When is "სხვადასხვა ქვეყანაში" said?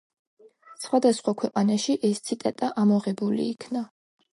0.83-1.99